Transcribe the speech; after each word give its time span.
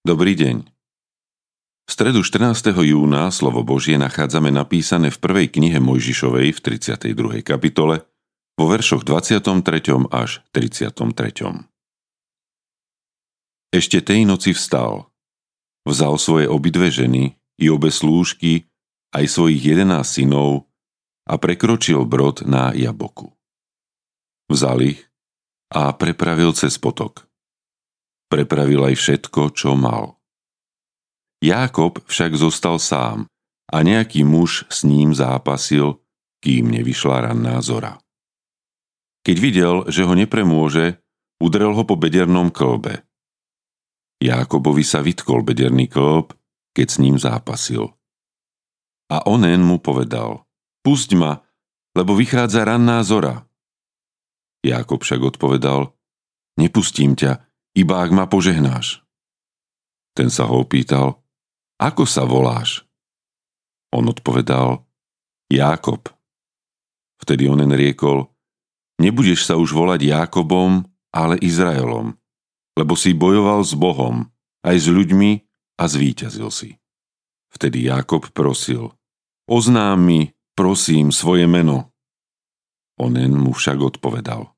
Dobrý 0.00 0.32
deň. 0.32 0.64
V 1.84 1.90
stredu 1.92 2.24
14. 2.24 2.72
júna 2.72 3.28
slovo 3.28 3.60
Božie 3.60 4.00
nachádzame 4.00 4.48
napísané 4.48 5.12
v 5.12 5.20
prvej 5.20 5.52
knihe 5.52 5.76
Mojžišovej 5.76 6.56
v 6.56 6.58
32. 6.64 7.44
kapitole 7.44 8.08
vo 8.56 8.64
veršoch 8.64 9.04
23. 9.04 9.60
až 10.08 10.40
33. 10.56 11.68
Ešte 13.76 14.00
tej 14.00 14.24
noci 14.24 14.56
vstal. 14.56 15.12
Vzal 15.84 16.16
svoje 16.16 16.48
obidve 16.48 16.88
ženy 16.88 17.36
i 17.60 17.68
obe 17.68 17.92
slúžky, 17.92 18.72
aj 19.12 19.28
svojich 19.28 19.60
11 19.60 20.00
synov 20.00 20.64
a 21.28 21.36
prekročil 21.36 22.08
brod 22.08 22.48
na 22.48 22.72
Jaboku. 22.72 23.36
Vzal 24.48 24.96
ich 24.96 25.12
a 25.68 25.92
prepravil 25.92 26.56
cez 26.56 26.80
potok. 26.80 27.29
Prepravil 28.30 28.86
aj 28.86 28.94
všetko, 28.94 29.50
čo 29.52 29.74
mal. 29.74 30.22
Jákob 31.42 32.06
však 32.06 32.38
zostal 32.38 32.78
sám 32.78 33.26
a 33.66 33.76
nejaký 33.82 34.22
muž 34.22 34.70
s 34.70 34.86
ním 34.86 35.10
zápasil, 35.10 35.98
kým 36.38 36.70
nevyšla 36.70 37.26
ranná 37.26 37.58
zora. 37.58 37.98
Keď 39.26 39.36
videl, 39.36 39.76
že 39.90 40.06
ho 40.06 40.14
nepremôže, 40.14 41.02
udrel 41.42 41.74
ho 41.74 41.82
po 41.82 41.98
bedernom 41.98 42.54
klbe. 42.54 43.02
Jákobovi 44.20 44.84
sa 44.84 45.00
vytkol 45.00 45.42
bederný 45.42 45.88
klb, 45.88 46.36
keď 46.76 46.86
s 46.86 46.96
ním 47.00 47.16
zápasil. 47.16 47.92
A 49.10 49.26
onen 49.26 49.64
mu 49.64 49.82
povedal, 49.82 50.44
pusť 50.86 51.18
ma, 51.18 51.42
lebo 51.98 52.14
vychádza 52.14 52.62
ranná 52.62 53.02
zora. 53.02 53.42
Jákob 54.60 55.02
však 55.02 55.34
odpovedal, 55.34 55.90
nepustím 56.60 57.16
ťa, 57.16 57.49
iba 57.76 58.02
ak 58.02 58.10
ma 58.10 58.26
požehnáš. 58.26 59.02
Ten 60.16 60.28
sa 60.28 60.46
ho 60.50 60.62
opýtal, 60.62 61.22
ako 61.78 62.04
sa 62.04 62.26
voláš? 62.26 62.84
On 63.94 64.06
odpovedal, 64.06 64.82
Jákob. 65.50 66.06
Vtedy 67.20 67.50
onen 67.50 67.74
riekol, 67.74 68.30
nebudeš 69.02 69.44
sa 69.44 69.58
už 69.58 69.74
volať 69.74 70.08
Jákobom, 70.08 70.86
ale 71.10 71.40
Izraelom, 71.42 72.14
lebo 72.78 72.94
si 72.94 73.12
bojoval 73.12 73.66
s 73.66 73.74
Bohom, 73.74 74.30
aj 74.62 74.76
s 74.76 74.86
ľuďmi 74.86 75.30
a 75.80 75.84
zvíťazil 75.90 76.48
si. 76.54 76.78
Vtedy 77.50 77.90
Jákob 77.90 78.30
prosil, 78.30 78.94
oznám 79.50 79.98
mi, 79.98 80.30
prosím, 80.54 81.10
svoje 81.10 81.50
meno. 81.50 81.90
Onen 83.00 83.34
mu 83.34 83.50
však 83.56 83.98
odpovedal, 83.98 84.54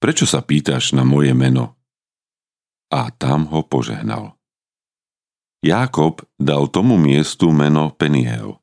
prečo 0.00 0.24
sa 0.24 0.40
pýtaš 0.40 0.96
na 0.96 1.04
moje 1.04 1.36
meno? 1.36 1.83
A 2.92 3.12
tam 3.14 3.48
ho 3.48 3.64
požehnal. 3.64 4.36
Jákob 5.64 6.20
dal 6.36 6.68
tomu 6.68 7.00
miestu 7.00 7.48
meno 7.48 7.88
Peniel, 7.96 8.60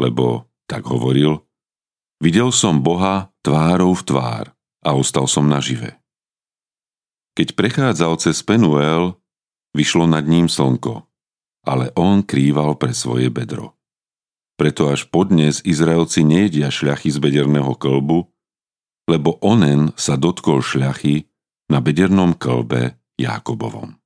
lebo, 0.00 0.48
tak 0.64 0.88
hovoril, 0.88 1.44
videl 2.24 2.48
som 2.48 2.80
Boha 2.80 3.28
tvárou 3.44 3.92
v 3.92 4.02
tvár 4.08 4.44
a 4.80 4.96
ostal 4.96 5.28
som 5.28 5.44
nažive. 5.44 6.00
Keď 7.36 7.52
prechádzal 7.52 8.16
cez 8.16 8.40
Penuel, 8.40 9.20
vyšlo 9.76 10.08
nad 10.08 10.24
ním 10.24 10.48
slnko, 10.48 11.04
ale 11.68 11.92
on 11.96 12.24
krýval 12.24 12.80
pre 12.80 12.96
svoje 12.96 13.28
bedro. 13.28 13.76
Preto 14.56 14.88
až 14.88 15.08
podnes 15.08 15.60
Izraelci 15.64 16.24
nejedia 16.24 16.68
šľachy 16.72 17.12
z 17.12 17.18
bederného 17.20 17.72
klbu, 17.76 18.28
lebo 19.08 19.36
onen 19.44 19.90
sa 19.98 20.16
dotkol 20.16 20.64
šľachy 20.64 21.28
na 21.72 21.80
bedernom 21.80 22.36
klbe 22.36 23.01
Jákobovom. 23.20 23.96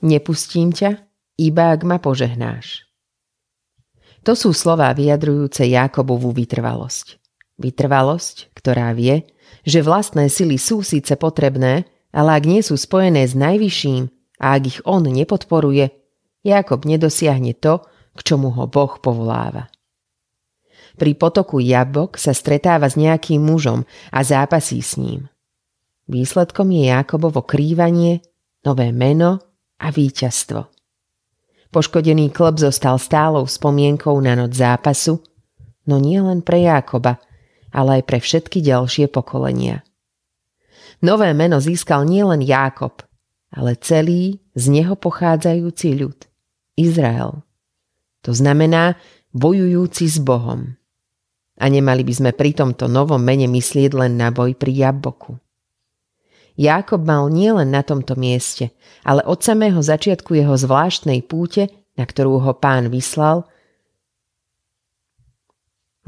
Nepustím 0.00 0.72
ťa, 0.72 1.06
iba 1.36 1.72
ak 1.72 1.80
ma 1.84 2.00
požehnáš. 2.00 2.88
To 4.24 4.36
sú 4.36 4.52
slová 4.52 4.92
vyjadrujúce 4.92 5.64
Jákobovú 5.64 6.36
vytrvalosť. 6.36 7.16
Vytrvalosť, 7.56 8.52
ktorá 8.52 8.92
vie, 8.92 9.24
že 9.64 9.80
vlastné 9.80 10.28
sily 10.28 10.60
sú 10.60 10.84
síce 10.84 11.16
potrebné, 11.16 11.88
ale 12.12 12.30
ak 12.36 12.44
nie 12.44 12.60
sú 12.60 12.76
spojené 12.76 13.24
s 13.24 13.32
najvyšším 13.32 14.08
a 14.40 14.56
ak 14.56 14.62
ich 14.66 14.78
on 14.84 15.04
nepodporuje, 15.08 15.92
Jakob 16.44 16.84
nedosiahne 16.84 17.52
to, 17.56 17.84
k 18.16 18.20
čomu 18.24 18.52
ho 18.52 18.64
Boh 18.68 18.96
povoláva. 19.00 19.68
Pri 21.00 21.16
potoku 21.16 21.62
Jabok 21.62 22.20
sa 22.20 22.34
stretáva 22.34 22.90
s 22.90 22.98
nejakým 22.98 23.40
mužom 23.40 23.86
a 24.12 24.20
zápasí 24.20 24.84
s 24.84 25.00
ním. 25.00 25.29
Výsledkom 26.08 26.70
je 26.72 26.88
Jakobovo 26.88 27.44
krývanie, 27.44 28.24
nové 28.64 28.94
meno 28.94 29.40
a 29.76 29.92
víťazstvo. 29.92 30.70
Poškodený 31.70 32.34
klub 32.34 32.58
zostal 32.58 32.98
stálou 32.98 33.46
spomienkou 33.46 34.18
na 34.18 34.34
noc 34.34 34.56
zápasu, 34.56 35.22
no 35.86 36.02
nie 36.02 36.18
len 36.18 36.42
pre 36.42 36.66
Jákoba, 36.66 37.22
ale 37.70 38.00
aj 38.00 38.02
pre 38.06 38.18
všetky 38.18 38.58
ďalšie 38.58 39.06
pokolenia. 39.06 39.86
Nové 41.00 41.30
meno 41.32 41.62
získal 41.62 42.04
nielen 42.04 42.42
Jákob, 42.42 43.06
ale 43.54 43.78
celý 43.78 44.42
z 44.52 44.64
neho 44.68 44.98
pochádzajúci 44.98 45.96
ľud, 45.96 46.18
Izrael. 46.76 47.40
To 48.26 48.36
znamená 48.36 49.00
bojujúci 49.32 50.10
s 50.10 50.18
Bohom. 50.20 50.76
A 51.60 51.64
nemali 51.68 52.04
by 52.04 52.12
sme 52.12 52.30
pri 52.34 52.56
tomto 52.56 52.88
novom 52.88 53.20
mene 53.20 53.48
myslieť 53.48 53.92
len 53.96 54.16
na 54.16 54.32
boj 54.32 54.56
pri 54.56 54.74
Jaboku. 54.74 55.38
Jákob 56.58 57.06
mal 57.06 57.30
nielen 57.30 57.70
na 57.70 57.82
tomto 57.84 58.18
mieste, 58.18 58.74
ale 59.06 59.22
od 59.26 59.42
samého 59.42 59.78
začiatku 59.78 60.34
jeho 60.34 60.54
zvláštnej 60.56 61.22
púte, 61.26 61.70
na 61.94 62.04
ktorú 62.06 62.40
ho 62.42 62.52
pán 62.56 62.88
vyslal, 62.88 63.46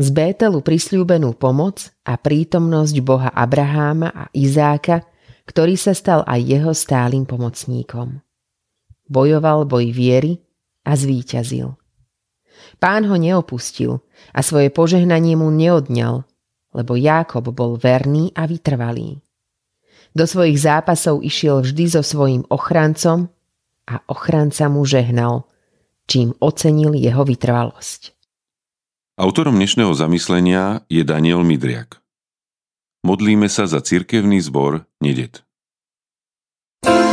z 0.00 0.08
Bételu 0.08 0.64
prisľúbenú 0.64 1.36
pomoc 1.36 1.92
a 2.02 2.16
prítomnosť 2.16 2.96
Boha 3.04 3.28
Abraháma 3.28 4.08
a 4.08 4.24
Izáka, 4.32 5.04
ktorý 5.44 5.76
sa 5.76 5.92
stal 5.92 6.24
aj 6.24 6.40
jeho 6.42 6.72
stálym 6.72 7.28
pomocníkom. 7.28 8.24
Bojoval 9.06 9.68
boj 9.68 9.92
viery 9.92 10.40
a 10.88 10.96
zvíťazil. 10.96 11.76
Pán 12.80 13.04
ho 13.04 13.14
neopustil 13.20 14.00
a 14.32 14.40
svoje 14.40 14.72
požehnanie 14.72 15.36
mu 15.36 15.52
neodňal, 15.52 16.24
lebo 16.72 16.96
Jákob 16.96 17.52
bol 17.52 17.76
verný 17.76 18.32
a 18.32 18.48
vytrvalý. 18.48 19.20
Do 20.12 20.28
svojich 20.28 20.60
zápasov 20.60 21.24
išiel 21.24 21.64
vždy 21.64 21.84
so 21.88 22.04
svojím 22.04 22.44
ochrancom 22.52 23.32
a 23.88 23.94
ochranca 24.12 24.68
mu 24.68 24.84
žehnal, 24.84 25.48
čím 26.04 26.36
ocenil 26.36 26.92
jeho 26.92 27.24
vytrvalosť. 27.24 28.12
Autorom 29.16 29.56
dnešného 29.56 29.92
zamyslenia 29.96 30.84
je 30.92 31.00
Daniel 31.04 31.40
Midriak. 31.44 32.00
Modlíme 33.02 33.48
sa 33.48 33.64
za 33.64 33.80
cirkevný 33.80 34.40
zbor 34.44 34.84
Nedet. 35.00 35.44
thank 36.82 37.06
you 37.06 37.11